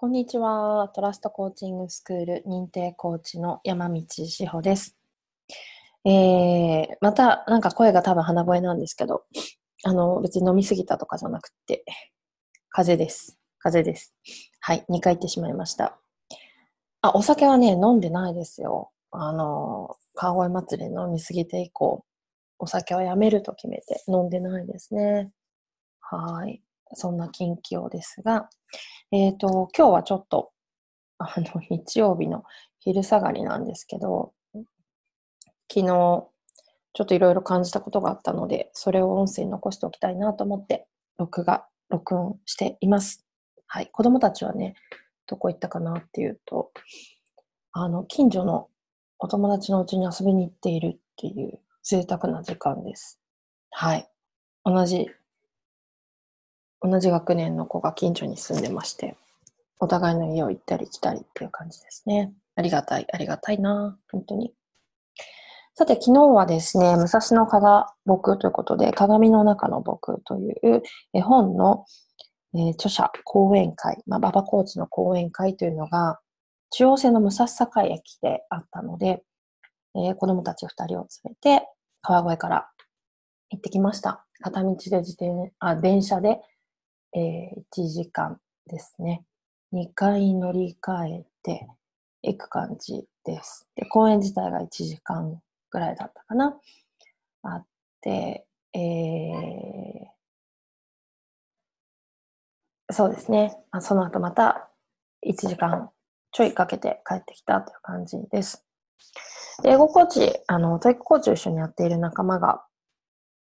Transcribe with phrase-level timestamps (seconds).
[0.00, 0.92] こんにちは。
[0.94, 4.96] トラストコーチングスクール認定コーチの山道志保です。
[6.04, 9.24] えー、また、なんか声が多分鼻声なんですけど、
[9.82, 11.84] あの、別に飲みすぎたとかじゃなくて、
[12.70, 13.40] 風邪です。
[13.58, 14.14] 風邪です。
[14.60, 15.98] はい、2回行ってしまいました。
[17.02, 18.92] あ、お酒はね、飲んでないですよ。
[19.10, 22.04] あの、川越祭り飲みすぎて以降、
[22.60, 25.32] お酒はやめると決めて飲んでないですね。
[25.98, 26.62] はい。
[26.94, 28.48] そんな近況ですが、
[29.12, 30.50] えっ、ー、と、今日はちょっと、
[31.18, 32.44] あの、日曜日の
[32.80, 34.32] 昼下がりなんですけど、
[35.70, 36.28] 昨日、
[36.94, 40.86] ちょっといろいろ感じたことがあったので、それを音声に残しておきたいなと思って、
[41.18, 43.26] 録画、録音しています。
[43.66, 43.88] はい。
[43.92, 44.74] 子供たちはね、
[45.26, 46.70] どこ行ったかなっていうと、
[47.72, 48.68] あの、近所の
[49.18, 53.20] お友達のうちに遊びに行っているっていう贅沢な時間です。
[53.70, 54.08] はい。
[54.64, 55.08] 同じ
[56.80, 59.16] 同じ学年の子が近所に住んでまして、
[59.80, 62.32] お互いの家を行ったり来たりっていう感じですね。
[62.56, 64.52] ありがたい、ありがたいな、本当に。
[65.74, 71.84] さて、昨日はですね、武蔵野加賀僕ということで、鏡の中の僕という絵本の、
[72.56, 76.18] え、著者講演会、まあ、馬場コーチの講演会というのが、
[76.70, 79.22] 中央線の武蔵境駅であったので、
[79.94, 81.68] えー、子供たち2人を連れて、
[82.02, 82.68] 川越から
[83.50, 84.24] 行ってきました。
[84.40, 86.40] 片道で自転あ電車で
[87.14, 89.24] えー、1時間ですね。
[89.72, 91.68] 2回乗り換えて
[92.22, 93.66] 行く感じです。
[93.74, 96.58] で、公園自体が1時間ぐらいだったかな。
[97.42, 97.66] あっ
[98.00, 103.56] て、えー、そうですね。
[103.80, 104.70] その後また
[105.26, 105.90] 1時間
[106.32, 108.64] ちょいかけて帰ってきたという感じです。
[109.62, 112.64] で英語コーチ、あの、 TOEIC コーチを一緒にやっている仲間が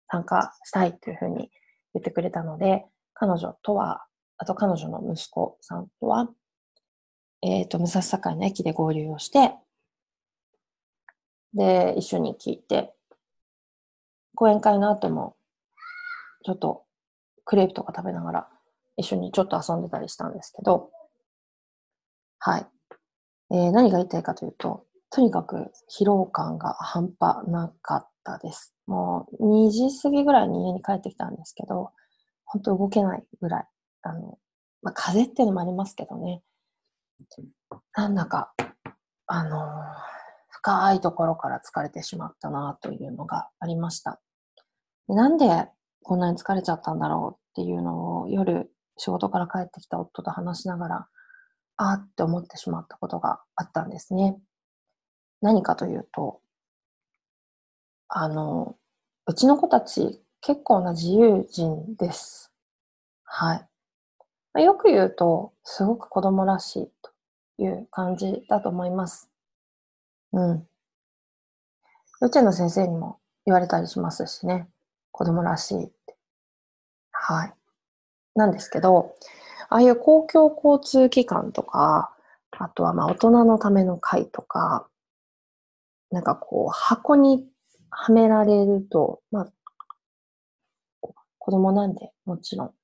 [0.08, 1.50] 参加したいというふうに
[1.94, 2.84] 言ってくれたので、
[3.14, 4.04] 彼女とは、
[4.38, 6.28] あと彼女の息子さんとは、
[7.42, 9.54] えっ、ー、と、武蔵境の駅で合流をして、
[11.54, 12.94] で、一緒に聞いて、
[14.34, 15.36] 講演会の後も、
[16.44, 16.84] ちょっと
[17.44, 18.48] クレープとか食べながら、
[18.96, 20.90] 一緒にちょっと遊んでたりしたんですけど、
[22.38, 22.66] はい。
[23.50, 28.74] えー、何が言いたいかというと、とにかく疲労感が半端なかったです。
[28.86, 31.90] もう2時過ぎぐらいに家に帰ってきたんですけど、
[32.52, 33.66] 本当動けないぐらい、
[34.02, 34.38] あの、
[34.82, 36.42] まあ、風邪っていうのもありますけどね、
[37.94, 38.52] なんだか、
[39.26, 39.60] あのー、
[40.50, 44.20] 深いところから疲れてしまったなというのがありました。
[45.08, 45.66] でなんで
[46.02, 51.06] こんなに疲れちゃったんだろうっていうのを夜仕事から帰ってきた夫と話しながら、
[51.76, 54.38] あーって思ってしまったことがあったんですね。
[55.40, 56.40] 何かというと、
[58.08, 58.76] あの、
[59.26, 62.52] うちの子たち結構な自由人です。
[63.24, 63.58] はい。
[64.52, 69.30] まあ、よく言うと、すごく子供らしいという感じだと思います。
[70.32, 70.66] うん。
[72.20, 74.68] 幼稚園の先生にも言われたりしますしね。
[75.12, 76.16] 子供らしいって。
[77.12, 77.54] はい。
[78.34, 79.14] なんですけど、
[79.68, 82.12] ああいう公共交通機関とか、
[82.50, 84.88] あとはまあ大人のための会とか、
[86.10, 87.46] なんかこう箱に
[87.90, 89.52] はめられると、まあ
[91.44, 92.74] 子供なんで、もちろん、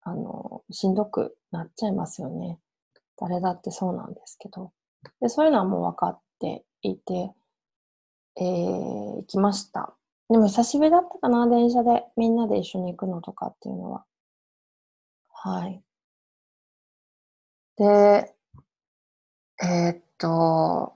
[0.00, 2.58] あの、しんどくなっちゃいますよね。
[3.18, 4.72] 誰だってそうなんですけど。
[5.20, 7.34] で、そういうのはもう分かっていて、
[8.38, 9.94] えー、行きました。
[10.30, 14.06] でも久しぶりだったかな、電車でみんなで一緒に行くのとかっていうのは。
[15.34, 15.82] はい。
[17.76, 18.34] で、
[19.62, 20.94] えー、っと、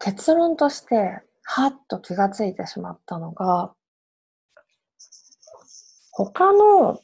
[0.00, 3.72] 結論として、はっと気がついてしまったのが、
[6.18, 6.98] 他の、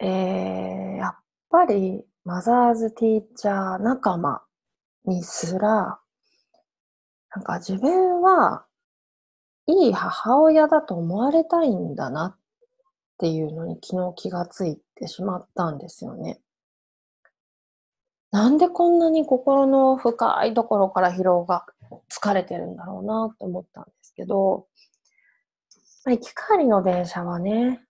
[0.00, 1.14] えー、やっ
[1.50, 4.40] ぱりマザーズティーチャー仲間
[5.04, 5.98] にすら、
[7.34, 8.64] なんか自分は
[9.66, 12.36] いい母親だと思われたいんだなっ
[13.18, 16.38] ていうのに昨日気がついてしまったんですよね。
[18.30, 21.66] なんでこんなに心の深いところから疲労が
[22.08, 24.68] 疲れてるんだろうなって思ったんですけど、
[26.04, 27.80] まあ行き帰りの電車はね、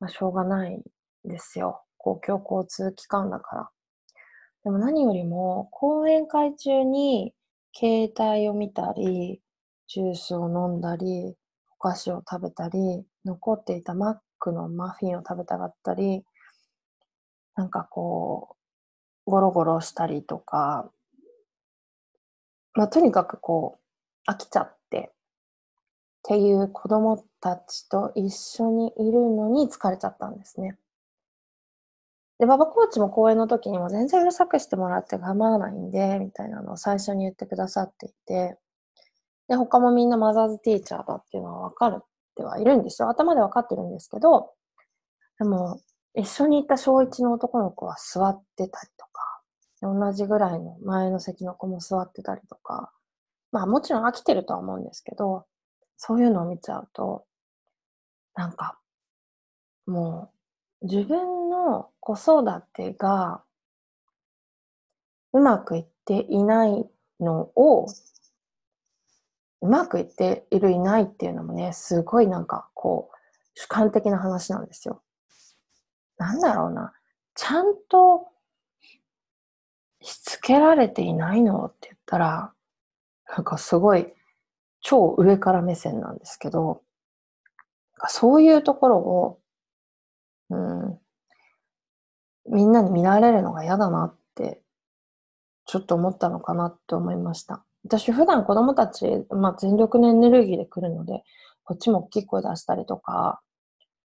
[0.00, 0.82] まあ、しょうがない
[1.24, 1.82] ですよ。
[1.98, 3.70] 公共交通機関だから。
[4.64, 7.34] でも何よりも、講演会中に
[7.74, 9.40] 携帯を見たり、
[9.86, 11.36] ジュースを飲んだり、
[11.70, 16.24] お菓子を食べたり、残っていたマックのマフィンを食べたかったり、
[17.54, 18.56] なんかこ
[19.26, 20.90] う、ゴロゴロしたりとか、
[22.74, 23.78] まあ、とにかくこ
[24.26, 24.79] う、飽きちゃって、
[26.20, 30.76] っていう子供たちと一緒にいるのに疲れちゃったんですね。
[32.38, 38.58] で、馬場コーチも講演の時にも全然うるさくしてもらって構わないんで、みたいなのを最初に言ってくださっていて、
[39.48, 42.04] で、他もみんなマザーズティーチャーだっていうのは分かるっ
[42.36, 43.10] てはいるんですよ。
[43.10, 44.52] 頭で分かってるんですけど、
[45.38, 45.80] でも、
[46.14, 49.42] 一緒に行った小1の男の子は座ってたりとか、
[49.82, 52.92] 同じぐらいの前の席の子も座ってたりとか、
[53.52, 55.46] まあもちろん飽きてるとは思うんですけど、
[56.02, 57.26] そういうのを見ちゃうと、
[58.34, 58.78] なんか、
[59.84, 60.32] も
[60.80, 62.42] う自分の子育
[62.72, 63.42] てが
[65.34, 66.88] うまくいっていない
[67.20, 67.86] のを、
[69.60, 73.16] うまくいっているいないっていうのもね、すごいなんかこう、
[73.54, 75.02] 主観的な話なんですよ。
[76.16, 76.94] なんだろうな。
[77.34, 78.26] ちゃんと
[80.00, 82.54] しつけられていないのって言ったら、
[83.28, 84.14] なんかすごい
[84.80, 86.82] 超上から目線なんですけど、
[88.08, 89.38] そういうところを、
[90.50, 90.98] うん、
[92.50, 94.62] みんなに見られるのが嫌だなって、
[95.66, 97.64] ちょっと思ったのかなって思いました。
[97.84, 101.22] 私普段子供たち、まあ、全力のエネルギーで来るので、
[101.64, 103.40] こっちも大きい声出したりとか、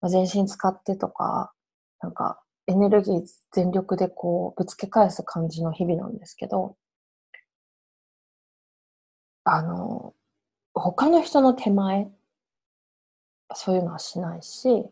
[0.02, 1.54] まあ、全身使ってとか、
[2.02, 3.22] なんかエネルギー
[3.52, 6.76] 全力でこうぶつけ返す感じの日々なんですけど、
[9.44, 10.14] あの、
[10.76, 12.12] 他の人の手前、
[13.54, 14.86] そういうのはしないし、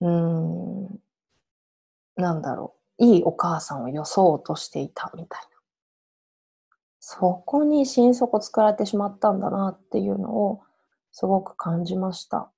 [0.00, 1.00] うん、
[2.16, 5.48] なんだろう、いいお母さんを装おうとしていたみたいな。
[7.00, 10.62] そこに心底作られてしまったんだなっていうのを
[11.12, 12.50] すごく感じました。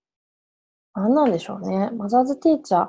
[0.94, 1.90] 何なんでしょうね。
[1.90, 2.88] マザーズティーチャ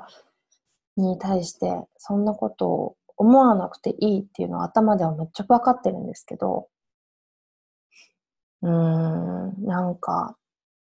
[0.96, 6.68] に対してそんなことを思わなくていいっていうのは頭ではめっちゃ分かってるんですけど、
[8.62, 10.36] うん、なんか、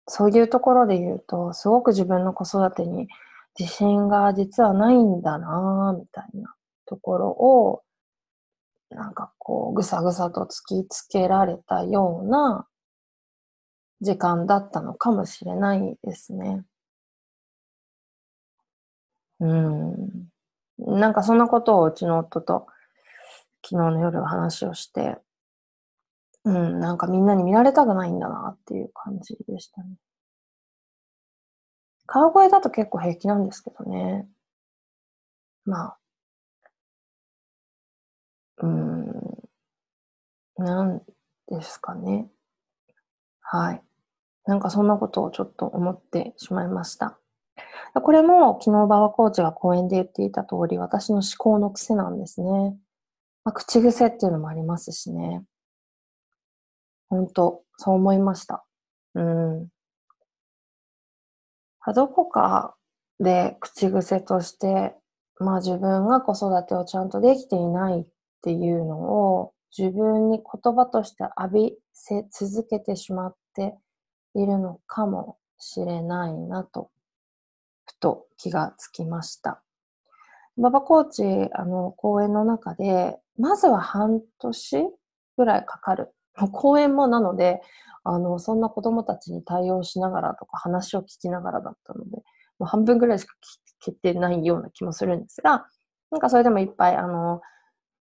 [0.07, 3.09] そういうところで言うと、すごく自分の子育てに
[3.59, 6.55] 自信が実はないんだなみたいな
[6.87, 7.83] ところを、
[8.91, 12.67] なんかこう、ぐさぐさと突きつけられたような
[14.01, 16.65] 時間だったのかもしれないですね。
[19.41, 20.31] うん。
[20.79, 22.67] なんかそんなことをうちの夫と
[23.65, 25.19] 昨日の夜話をして、
[26.45, 29.97] うん、なんかみんなに見られたくないんだなっていう感じでしたね。
[32.07, 34.27] 川越だと結構平気なんですけどね。
[35.65, 35.99] まあ、
[38.63, 39.07] うん、
[40.57, 41.03] なん
[41.49, 42.29] ですかね。
[43.41, 43.83] はい。
[44.47, 47.19] なんかそんなことをちょっと思ってしまいました。
[47.95, 52.77] これも昨日馬場コーチが講演で言っていた通り、私の思考の癖なんですね。
[53.45, 55.45] まあ、口癖っていうのもありますしね。
[57.11, 58.65] 本当そう思いました。
[59.15, 59.69] うん。
[61.95, 62.77] どこか
[63.19, 64.95] で口癖として、
[65.39, 68.07] まあ自分が子育てをちゃんとできていないっ
[68.43, 73.77] ていうのを自分に言葉として浴びせ続けてしまって
[74.35, 76.91] いるのかもしれないなと、
[77.87, 79.63] ふと気がつきました。
[80.57, 81.25] 馬場コーチ、
[81.55, 84.87] あの、講演の中で、まずは半年
[85.37, 86.13] ぐらいかかる
[86.49, 87.61] 講演もなので、
[88.05, 92.23] あの、そんな子供たちに対応しながらとか話を聞きながらだったので、も
[92.61, 93.35] う半分ぐらいしか
[93.85, 95.67] 聞けてないような気もするんですが、
[96.11, 97.41] なんかそれでもいっぱい、あの、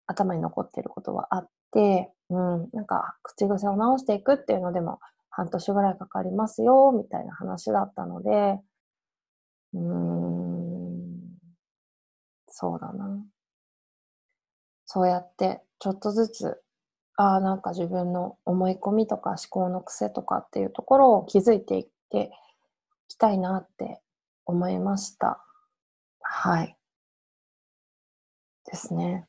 [0.08, 8.60] 頭に残ってることはあって、うん、なんか口癖を直していくっていうのでも半年ぐらいかかりますよ、みたいな話だったので、
[9.74, 11.38] うーん、
[12.48, 13.24] そうだな。
[14.86, 16.62] そうやってちょっとずつ
[17.18, 22.32] ああ、なんか自分の思い込みとか思考の癖とかっていうところを気づいていって
[23.10, 24.00] いきたいなって
[24.46, 25.44] 思いました。
[26.22, 26.78] はい。
[28.66, 29.28] ですね。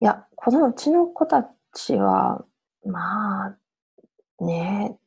[0.00, 2.44] いや、このうちの子たちは、
[2.84, 3.56] まあ、
[4.40, 4.98] ね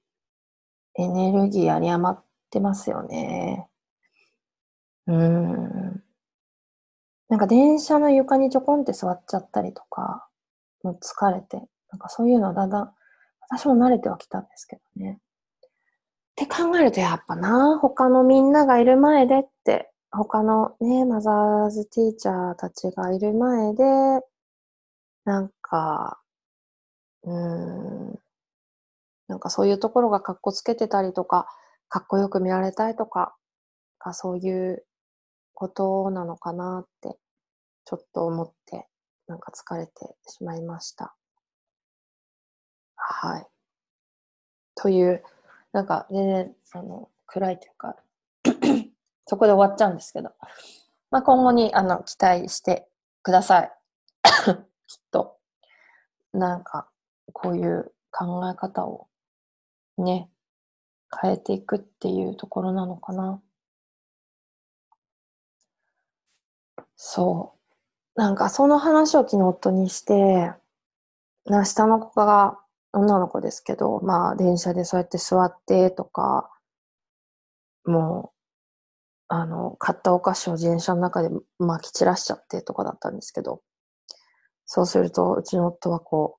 [0.97, 3.67] エネルギーあり余ってますよね。
[5.07, 6.03] うん。
[7.27, 10.27] なんか電車の床にちょこんって座っちゃったりとか、
[10.85, 11.57] もう疲れて、
[11.91, 12.93] なんかそういうのはだんだん、
[13.49, 15.19] 私も慣れてはきたんですけどね。
[15.63, 15.69] っ
[16.35, 23.83] て考えるとやっぱな、他のみんながいる前でって、他のね、マザーズティーチャーたちがいる前で、
[25.23, 26.19] なんか、
[27.23, 28.19] うーん、
[29.27, 31.47] なんかそういうところがかっこつけてたりとか、
[31.89, 33.35] かっこよく見られたいとか、
[33.97, 34.85] かそういう
[35.55, 37.17] ことなのかなって、
[37.85, 38.87] ちょっと思って
[39.27, 41.15] なんか疲れてしまいました。
[42.95, 43.47] はい。
[44.75, 45.23] という、
[45.73, 47.95] なんか全然、あの、暗いというか
[49.25, 50.31] そこで終わっちゃうんですけど。
[51.11, 52.87] まあ、今後に、あの、期待して
[53.23, 53.71] ください。
[54.87, 55.37] きっと。
[56.33, 56.89] なんか、
[57.33, 59.07] こういう考え方を
[59.97, 60.29] ね、
[61.21, 63.41] 変えていくっていうところなのかな。
[66.97, 67.54] そう。
[68.15, 70.53] なんかその話を昨日夫にして、
[71.45, 72.59] な下の子が
[72.93, 76.51] 女の子ですけど、まあ電車でそうやって座ってとか、
[77.85, 78.37] もう、
[79.29, 81.29] あの、買ったお菓子を自転車の中で
[81.59, 83.61] 撒き散らしちゃってとかだったんですけど、
[84.65, 86.37] そうすると、うちの夫はこ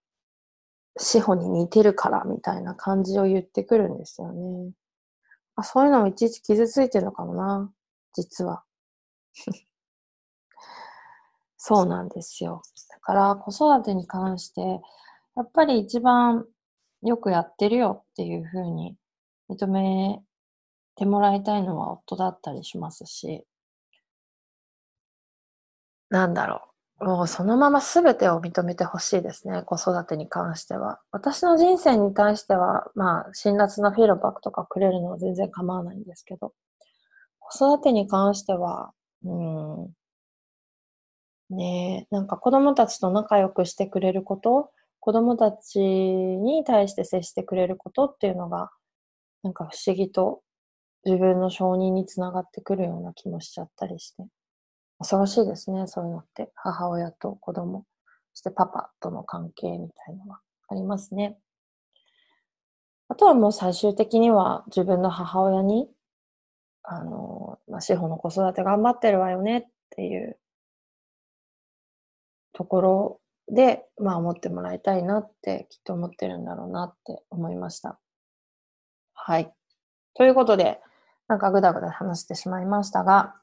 [0.97, 4.73] う、志保に似てるからみたいな感じを言ってくるんですよね。
[5.57, 7.73] あそういうのもいちいち傷ついてるのかもな、
[8.15, 8.65] 実は。
[11.57, 12.63] そうなんですよ。
[12.91, 14.61] だから子育てに関して、
[15.37, 16.47] やっぱり一番
[17.03, 18.97] よくやってるよっていうふうに
[19.51, 20.21] 認め
[20.97, 23.45] てもらいたいのは夫だったりしますし、
[26.09, 26.63] なんだろ
[27.01, 27.05] う。
[27.05, 31.01] もうそのまま全てを認めてほしいですね、子育てに関しては。
[31.11, 36.55] 私の人生に対しては、まあ、辛辣なフィードバックとかくれるのは全然構わないんですけど、
[37.39, 38.93] 子育てに関しては、
[39.25, 39.56] うん、
[41.51, 48.71] ねえ、なんか子供たちと仲良くしてくれること、子供たちに対して接してくれることっていうのが、
[49.43, 50.43] なんか不思議と
[51.05, 54.25] 自分の承認につながってくるような気もしちゃったりして。
[54.99, 56.51] 恐ろしいですね、そういうのって。
[56.55, 57.85] 母親と子供、
[58.33, 61.39] そしてパパとの関係みたいのはありますね。
[63.09, 65.89] あとはもう最終的には自分の母親に、
[66.83, 70.39] あの、まあ、志保の子育て頑張ってるわよねっていう
[72.57, 73.21] ところ
[73.53, 78.01] で、まあ思ってもらいたいなってきっと思ってるんだろうなって思いました。
[79.13, 79.53] はい。
[80.15, 80.81] ということで、
[81.29, 83.35] なんかぐだぐだ話してしまいましたが、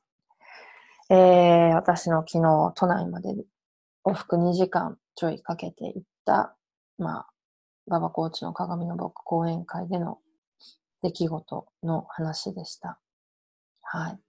[1.09, 3.35] えー、私の昨日都内まで
[4.03, 6.55] 往復2時間ちょいかけて行った、
[6.97, 7.27] まあ、
[7.85, 10.19] 馬場コーチの鏡の僕講演会での
[11.03, 12.99] 出来事の話でした。
[13.83, 14.19] はい。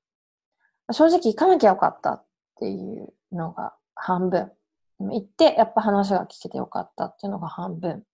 [0.92, 2.24] 正直行かなきゃよかったっ
[2.58, 4.52] ていうのが半分。
[5.00, 8.04] 行って、やっぱ話が聞けてよかったっていうのが半分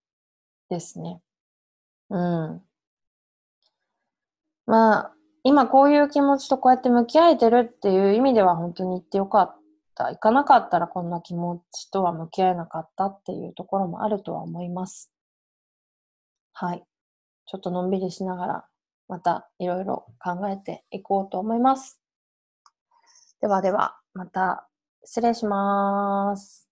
[0.68, 1.20] ですね。
[2.10, 2.62] うん。
[4.66, 9.56] まあ、今こういう気持ちとこうやって向き合えてるっていう意味では本当に行ってよかっ
[9.94, 10.08] た。
[10.08, 15.10] 行かなかったらこんな気持ちとは向き合えなかったっていうところもあるとは思います。
[16.52, 16.84] はい。
[17.46, 18.64] ちょっとのんびりしながら、
[19.08, 22.00] またいろいろ考えていこうと思います。
[23.40, 24.68] ではでは、また
[25.04, 26.69] 失礼します。